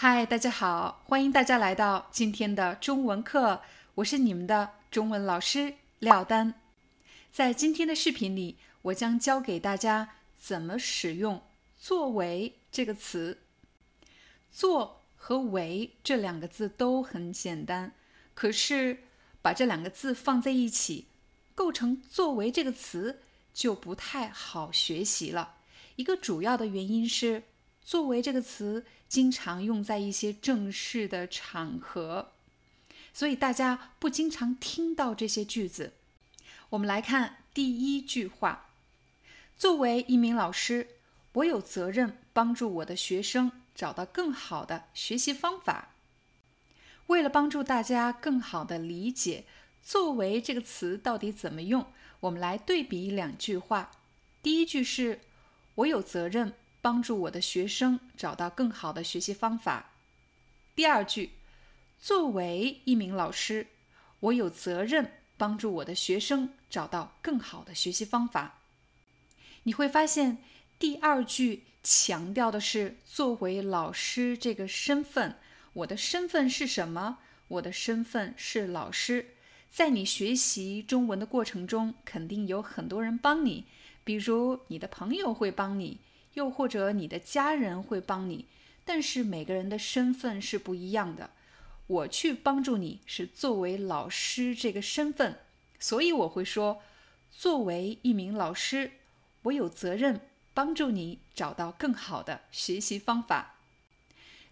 [0.00, 3.62] 嗨，大家好，欢迎大家来到今天的中文课，
[3.96, 6.54] 我是你们的中文老师廖丹。
[7.32, 11.42] 在今天的视频里，我将教给大家怎么使用
[11.76, 13.38] “作为”这个词。
[14.52, 17.92] 做和为这两个字都很简单，
[18.34, 18.98] 可是
[19.42, 21.08] 把这两个字放在一起，
[21.56, 23.18] 构成“作为”这个词
[23.52, 25.56] 就不太好学习了。
[25.96, 27.42] 一个主要的原因是。
[27.80, 32.32] 作为这个词经常用在一些正式的场合，
[33.14, 35.94] 所以大家不经常听到这些句子。
[36.70, 38.70] 我们来看第一句话：
[39.56, 40.88] 作为一名老师，
[41.32, 45.94] 我有责任帮助我的学生找到更好的学习方法。
[47.06, 49.46] 为了帮助大家更好的理解
[49.82, 53.90] “作为”这个词到底怎么用，我们来对比两句话。
[54.42, 55.20] 第一句是
[55.76, 56.52] 我有责任。
[56.88, 59.90] 帮助我的学生找到更好的学习方法。
[60.74, 61.32] 第二句，
[62.00, 63.66] 作为一名老师，
[64.20, 68.60] 我有责任帮助我的学生找到更好的学习方法。
[69.64, 70.38] 你会发现，
[70.78, 75.36] 第二句强调的是作为老师这个身份。
[75.74, 77.18] 我的身份是什么？
[77.48, 79.34] 我的身份是老师。
[79.70, 83.66] 在你学习中文的过程中，肯定有很多人帮你，
[84.04, 85.98] 比如你的朋友会帮你。
[86.38, 88.46] 又或者你的家人会帮你，
[88.84, 91.30] 但是每个人的身份是不一样的。
[91.88, 95.40] 我去帮助你是作为老师这个身份，
[95.80, 96.80] 所以我会说，
[97.28, 98.92] 作为一名老师，
[99.42, 100.20] 我有责任
[100.54, 103.56] 帮助你找到更好的学习方法。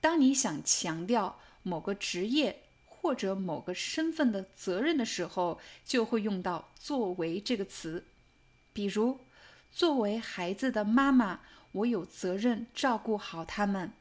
[0.00, 8.04] 当你想强调某个职业或者某个身份的责任的时候，就会用到“作为”这个词。
[8.72, 9.18] 比如，
[9.72, 11.40] 作为孩子的妈妈。
[11.72, 13.92] 我有责任照顾好他们。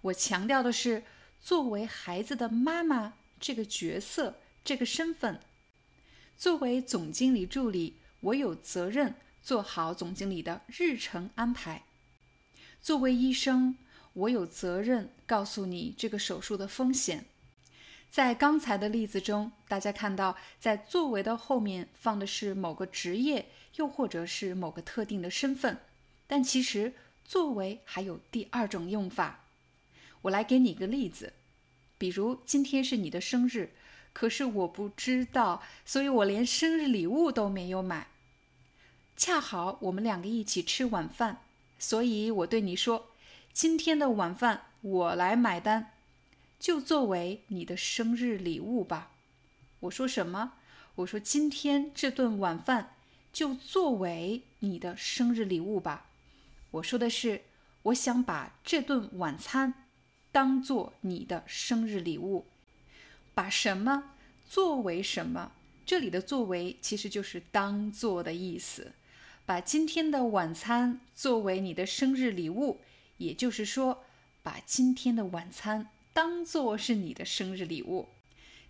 [0.00, 1.02] 我强调的是，
[1.40, 5.40] 作为孩子的妈妈这个角色、这个身份。
[6.36, 11.82] 作为总经理助理，我有责任做好总经理的日程安排。
[12.80, 13.76] 作为医生，
[14.12, 17.26] 我有责任告诉你这个手术的风险。
[18.08, 25.78] 在刚才的例子中，大家看到，在“作为”的后面放的是某个职业，又或者是某个特定的身份。
[26.28, 26.92] 但其实，
[27.24, 29.44] 作为还有第二种用法。
[30.22, 31.32] 我来给你个例子，
[31.96, 33.70] 比如今天是你的生日，
[34.12, 38.08] 可是我不知道，所以我连生日礼物都没有买。
[39.16, 41.42] 恰好我们两个一起吃晚饭，
[41.78, 43.10] 所以我对你说
[43.52, 45.92] ：“今天的晚饭我来买单，
[46.60, 49.12] 就作为你的生日礼物吧。”
[49.80, 50.54] 我说什么？
[50.96, 52.96] 我说今天这顿晚饭
[53.38, 56.10] 就作为你的生日礼物吧。
[56.72, 57.42] 我说的是，
[57.84, 59.86] 我想把这顿晚餐
[60.32, 62.48] 当做你的生日礼物，
[63.34, 64.16] 把什么
[64.48, 65.52] 作为什么？
[65.86, 68.90] 这里的“作为”其实就是“当做”的意思。
[69.46, 72.80] 把今天的晚餐作为你的生日礼物，
[73.18, 74.02] 也就是说，
[74.42, 78.08] 把今天的晚餐当做是你的生日礼物。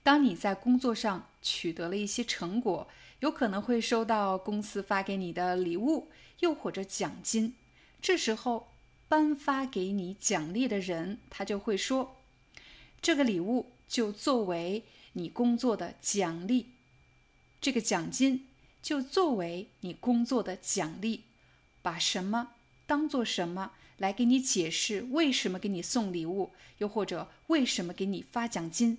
[0.02, 2.88] 当你在工作上取得了一些成果，
[3.20, 6.08] 有可能会收到公司发给你的礼物，
[6.40, 7.54] 又或者奖金。
[8.00, 8.68] 这时候，
[9.08, 12.16] 颁发给你奖励的人，他就会说
[13.02, 16.70] ：“这个礼物就作为你工作的奖励，
[17.60, 18.46] 这个奖金
[18.80, 21.24] 就作为你工作的奖励。
[21.82, 22.52] 把什么
[22.86, 28.98] 当做什么来给你解释为什么给你送礼物，又或者为什么给你发奖金。”